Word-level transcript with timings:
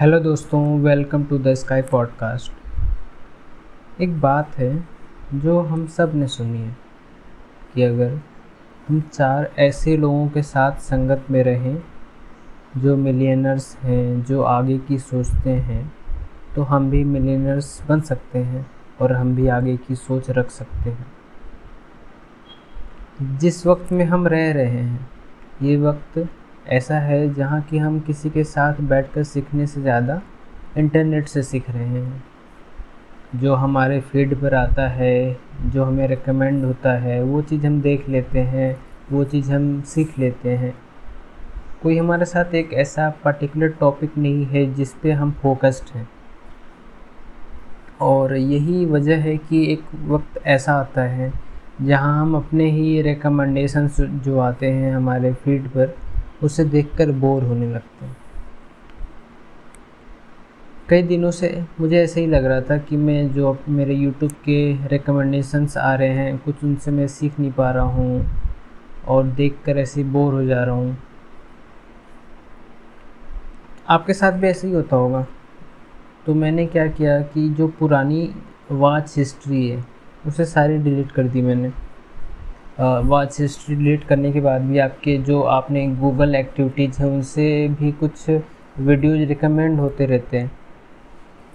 Hello 0.00 0.18
दोस्तों, 0.20 0.80
welcome 0.80 1.24
to 1.24 1.38
the 1.38 1.54
Sky 1.54 1.82
podcast. 1.82 2.52
एक 4.00 4.20
बात 4.20 4.58
है 4.58 4.88
जो 5.34 5.60
हम 5.60 5.86
सबने 5.86 6.26
सुनी 6.26 6.58
है 6.58 6.76
कि 7.74 7.82
अगर 7.82 8.20
हम 8.88 9.00
चार 9.12 9.50
ऐसे 9.58 9.96
लोगों 9.96 10.28
के 10.28 10.42
साथ 10.42 10.80
संगत 10.80 11.24
में 11.30 11.44
रहें, 11.44 11.82
जो 12.76 12.96
मिलियनर्स 12.96 13.76
हैं, 13.76 14.24
जो 14.24 14.42
आगे 14.42 14.78
की 14.78 14.98
सोचते 14.98 15.50
हैं 15.50 15.92
तो 16.56 16.62
हम 16.62 16.90
भी 16.90 17.04
मिलियनर्स 17.04 17.82
बन 17.88 18.00
सकते 18.00 18.38
हैं 18.38 18.70
और 19.00 19.12
हम 19.12 19.36
भी 19.36 19.48
आगे 19.48 19.76
की 19.76 19.94
सोच 19.94 20.30
रख 20.30 20.50
सकते 20.50 20.90
हैं। 20.90 21.06
जिस 23.38 23.66
वक्त 23.66 23.92
में 23.92 24.04
हम 24.04 24.26
रह 24.26 24.52
रहे 24.52 24.66
हैं, 24.66 25.08
ये 25.62 25.76
वक्त 25.76 26.28
ऐसा 26.68 26.98
है 26.98 27.34
जहाँ 27.34 27.60
कि 27.62 27.78
हम 27.78 28.00
किसी 28.00 28.30
के 28.30 28.44
साथ 28.44 28.80
बैठकर 28.80 29.22
सीखने 29.22 29.66
से 29.66 29.82
ज़्यादा 29.82 30.22
इंटरनेट 30.78 31.28
से 31.28 31.42
सीख 31.42 31.70
रहे 31.70 31.84
हैं। 31.84 32.24
जो 33.34 33.54
हमारे 33.54 34.00
फ़ीड 34.00 34.40
पर 34.40 34.54
आता 34.54 34.88
है, 34.88 35.36
जो 35.66 35.84
हमें 35.84 36.08
रिकमेंड 36.08 36.64
होता 36.64 36.92
है, 36.92 37.22
वो 37.22 37.42
चीज़ 37.42 37.66
हम 37.66 37.80
देख 37.80 38.08
लेते 38.08 38.38
हैं, 38.38 38.80
वो 39.12 39.24
चीज़ 39.24 39.52
हम 39.52 39.82
सीख 39.82 40.18
लेते 40.18 40.50
हैं। 40.50 40.74
कोई 41.82 41.98
हमारे 41.98 42.24
साथ 42.24 42.54
एक 42.54 42.72
ऐसा 42.72 43.10
पर्टिकुलर 43.24 43.68
टॉपिक 43.68 44.18
नहीं 44.18 44.46
है 44.46 44.74
जिस 44.74 44.92
पे 44.92 45.12
हम 45.12 45.32
फोकस्ड 45.32 45.96
हैं। 45.96 46.08
और 48.00 48.36
यही 48.36 48.86
वजह 48.86 49.16
है 49.16 49.36
कि 49.36 49.72
एक 49.72 49.84
वक्त 50.04 50.46
ऐसा 50.46 50.72
आता 50.72 51.02
है 51.02 51.32
जहाँ 51.82 52.22
हम 52.22 52.36
अपने 52.36 52.70
ही 52.70 53.02
रिकमेंडेशंस 53.02 54.00
जो 54.00 54.38
आते 54.38 54.70
हैं 54.70 54.96
हमारे 54.96 55.32
फ़ीड 55.32 55.68
पर 55.68 55.96
उसे 56.42 56.64
देखकर 56.64 57.10
बोर 57.10 57.42
होने 57.42 57.74
लगते 57.74 58.06
हैं। 58.06 58.16
कई 60.88 61.02
दिनों 61.02 61.30
से 61.30 61.64
मुझे 61.80 62.02
ऐसे 62.02 62.20
ही 62.20 62.26
लग 62.26 62.44
रहा 62.44 62.60
था 62.60 62.78
कि 62.78 62.96
मैं 62.96 63.32
जो 63.32 63.58
मेरे 63.68 63.94
यूट्यूब 63.94 64.32
के 64.32 64.88
रिकमेंडेशंस 64.88 65.76
आ 65.76 65.94
रहे 65.94 66.08
हैं, 66.08 66.38
कुछ 66.38 66.64
उनसे 66.64 66.90
मैं 66.90 67.08
सीख 67.08 67.40
नहीं 67.40 67.52
पा 67.52 67.70
रहा 67.70 67.84
हूँ 67.84 68.30
और 69.08 69.24
देख 69.24 69.56
कर 69.64 69.78
ऐसे 69.78 70.04
बोर 70.04 70.34
हो 70.34 70.44
जा 70.44 70.64
रहा 70.64 70.74
हूँ। 70.74 70.96
आपके 73.88 74.12
साथ 74.12 74.32
भी 74.32 74.46
ऐसे 74.46 74.68
ही 74.68 74.74
होता 74.74 74.96
होगा। 74.96 75.26
तो 76.26 76.34
मैंने 76.34 76.66
क्या 76.66 76.86
किया 76.86 77.20
कि 77.20 77.48
जो 77.48 77.68
पुरानी 77.68 78.34
वॉच 78.72 79.14
हिस्ट्री 79.18 79.68
है, 79.68 79.84
उसे 80.26 80.44
सारी 80.44 80.78
डिलीट 80.78 81.12
कर 81.12 81.22
दी 81.22 81.42
मैंने। 81.42 81.85
वॉच 82.78 83.40
हिस्ट्री 83.40 83.74
डिलीट 83.76 84.04
करने 84.04 84.32
के 84.32 84.40
बाद 84.40 84.62
भी 84.62 84.78
आपके 84.78 85.16
जो 85.18 85.40
आपने 85.42 85.86
गूगल 85.96 86.34
एक्टिविटीज़ 86.34 87.00
हैं, 87.02 87.08
उनसे 87.08 87.68
भी 87.68 87.92
कुछ 87.92 88.28
वीडियोज़ 88.78 89.22
रिकमेंड 89.28 89.78
होते 89.80 90.06
रहते 90.06 90.38
हैं। 90.38 90.50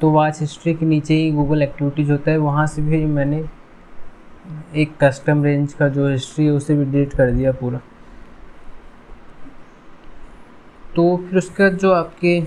तो 0.01 0.09
वॉच 0.09 0.39
हिस्ट्री 0.41 0.73
के 0.73 0.85
नीचे 0.85 1.13
ही 1.13 1.31
गूगल 1.31 1.61
एक्टिविटीज़ 1.61 2.11
होता 2.11 2.31
है, 2.31 2.37
वहाँ 2.37 2.65
से 2.67 2.81
भी 2.81 3.05
मैंने 3.05 3.43
एक 4.75 4.97
कस्टम 5.03 5.43
रेंज 5.43 5.73
का 5.73 5.87
जो 5.89 6.07
हिस्ट्री 6.07 6.45
है, 6.45 6.51
उसे 6.51 6.75
भी 6.75 6.85
डिलीट 6.85 7.13
कर 7.13 7.31
दिया 7.31 7.51
पूरा। 7.51 7.81
तो 10.95 11.15
फिर 11.17 11.37
उसके 11.37 11.63
बाद 11.63 11.77
जो 11.77 11.91
आपके 11.93 12.37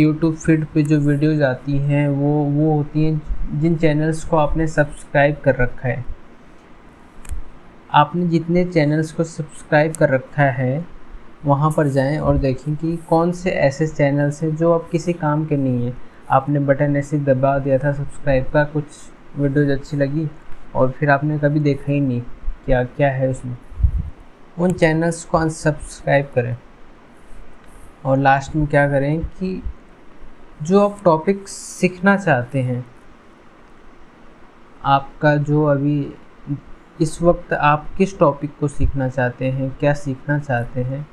यूट्यूब 0.00 0.34
फ़ीड 0.34 0.66
पे 0.66 0.82
जो 0.82 0.98
वीडियोज़ 1.00 1.42
आती 1.42 1.78
हैं, 1.78 2.08
वो 2.08 2.32
वो 2.44 2.72
होती 2.76 3.04
हैं 3.04 3.60
जिन 3.60 3.76
चैनल्स 3.76 4.24
को 4.24 4.36
आपने 4.36 4.66
सब्सक्राइब 4.66 5.36
कर 5.36 5.56
रखा 5.56 5.88
है। 5.88 6.04
आपने 7.94 8.26
जितने 8.26 8.64
चैनल्स 8.64 9.12
को 9.12 9.24
सब्सक्राइब 9.24 9.92
कर 9.92 10.10
रखा 10.10 10.42
है, 10.42 10.86
वहाँ 11.44 11.70
पर 11.76 11.88
जाएँ 11.88 12.18
और 12.18 12.38
देखें 12.38 12.76
कि 12.76 12.96
कौन 12.96 13.32
से 13.32 13.50
ऐसे 13.50 13.86
चैनल्स 13.86 14.42
हैं 14.42 14.56
जो 14.56 14.72
अब 14.72 14.88
किसी 14.92 15.12
काम 15.12 15.46
के 15.46 15.56
नहीं 15.56 15.86
हैं। 15.86 15.98
आपने 16.30 16.58
बटन 16.58 16.96
ऐसे 16.96 17.18
दबा 17.18 17.58
दिया 17.58 17.78
था 17.78 17.92
सब्सक्राइब 17.92 18.44
का, 18.44 18.64
कुछ 18.64 18.84
वीडियोज़ 19.36 19.70
अच्छी 19.70 19.96
लगी 19.96 20.30
और 20.74 20.90
फिर 20.90 21.10
आपने 21.10 21.38
कभी 21.38 21.60
देखा 21.60 21.92
ही 21.92 22.00
नहीं 22.00 22.20
क्या 22.66 22.84
क्या 22.84 23.10
है 23.10 23.28
उसमें। 23.28 23.56
उन 24.58 24.72
चैनल्स 24.72 25.24
को 25.24 25.38
अनसब्सक्राइब 25.38 26.32
करें। 26.34 26.56
और 28.04 28.18
लास्ट 28.18 28.56
में 28.56 28.66
क्या 28.66 28.88
करें 28.88 29.20
कि 29.20 29.62
जो 30.62 30.88
आप 30.88 30.98
टॉपिक 31.04 31.48
सीखना 31.48 32.16
चाहते 32.16 32.62
हैं, 32.62 32.86
आपका 34.84 35.36
जो 35.36 35.64
अभी 35.64 36.14
इस 37.00 37.22
वक्त 37.22 37.52
आप 37.52 37.86
किस 37.98 38.18
टॉपिक 38.18 38.50
को 38.60 38.68
सीखना 38.68 39.08
चाहते 39.08 39.50
हैं, 39.50 39.76
क्या 39.80 39.94
सीखना 39.94 40.38
चाहते 40.38 40.82
हैं? 40.82 41.08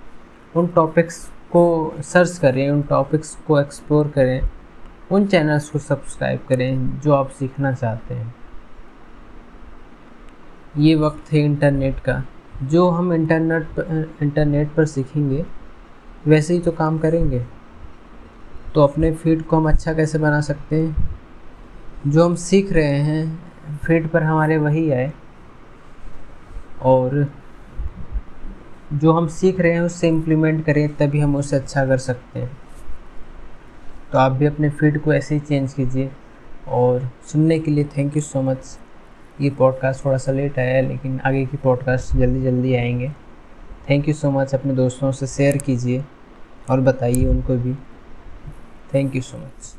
उन 0.55 0.67
टॉपिक्स 0.67 1.27
को 1.27 1.93
सर्च 1.99 2.37
करें, 2.37 2.69
उन 2.69 2.81
टॉपिक्स 2.81 3.37
को 3.47 3.59
एक्सप्लोर 3.59 4.07
करें, 4.07 4.49
उन 5.11 5.27
चैनल्स 5.27 5.69
को 5.69 5.79
सब्सक्राइब 5.79 6.39
करें 6.49 6.99
जो 6.99 7.13
आप 7.13 7.29
सीखना 7.29 7.71
चाहते 7.71 8.13
हैं। 8.13 8.35
ये 10.77 10.95
वक्त 10.95 11.33
है 11.33 11.39
इंटरनेट 11.39 11.99
का। 11.99 12.23
जो 12.63 12.89
हम 12.89 13.13
इंटरनेट 13.13 13.67
इंटरनेट 14.21 14.71
पर 14.71 14.85
सीखेंगे, 14.85 15.45
वैसे 16.27 16.53
ही 16.53 16.59
तो 16.59 16.71
काम 16.71 16.97
करेंगे। 16.97 17.45
तो 18.75 18.81
अपने 18.81 19.13
फ़ीड 19.13 19.43
को 19.43 19.57
हम 19.57 19.69
अच्छा 19.69 19.93
कैसे 19.93 20.17
बना 20.17 20.41
सकते 20.41 20.75
हैं? 20.75 21.09
जो 22.07 22.25
हम 22.25 22.35
सीख 22.35 22.73
रहे 22.73 22.99
हैं 22.99 23.51
फ़ीड 23.85 24.09
पर 24.09 24.23
हमारे 24.23 24.57
वही 24.57 24.91
आए। 24.91 25.13
और 26.81 27.33
जो 28.93 29.11
हम 29.11 29.27
सीख 29.27 29.59
रहे 29.59 29.71
हैं 29.71 29.81
उससे 29.81 30.07
इम्प्लीमेंट 30.07 30.65
करें, 30.65 30.95
तभी 30.95 31.19
हम 31.19 31.35
उससे 31.35 31.55
अच्छा 31.55 31.85
कर 31.85 31.97
सकते 31.97 32.39
हैं। 32.39 32.57
तो 34.11 34.17
आप 34.17 34.31
भी 34.31 34.45
अपने 34.45 34.69
फ़ीड 34.69 35.01
को 35.01 35.13
ऐसे 35.13 35.35
ही 35.35 35.41
चेंज 35.41 35.73
कीजिए। 35.73 36.11
और 36.67 37.09
सुनने 37.25 37.59
के 37.59 37.71
लिए 37.71 37.83
थैंक 37.83 38.15
यू 38.15 38.21
सो 38.21 38.41
मच 38.41 38.79
ये 39.41 39.49
पॉडकास्ट 39.49 40.05
थोड़ा 40.05 40.17
सा 40.17 40.31
लेट 40.31 40.59
आया 40.59 40.75
है, 40.75 40.81
लेकिन 40.81 41.19
आगे 41.19 41.45
की 41.45 41.57
पॉडकास्ट 41.57 42.17
जल्दी 42.17 42.43
जल्दी 42.43 42.75
आएँगे। 42.75 43.11
थैंक 43.89 44.07
यू 44.07 44.13
सो 44.13 44.31
मच 44.31 44.55
अपने 44.55 44.73
दोस्तों 44.73 45.11
से 45.11 45.27
शेयर 45.27 45.57
कीजिए 45.57 46.05
और 46.69 46.81
बताइए 46.81 47.25
उनको 47.25 47.55
भी। 47.55 47.73
Thank 48.93 49.15
you 49.15 49.21
so 49.21 49.37
much 49.37 49.76